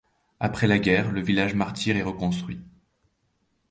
[0.39, 2.59] Après la guerre, le village martyr est reconstruit.